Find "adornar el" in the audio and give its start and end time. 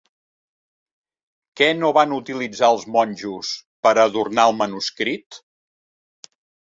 4.05-4.57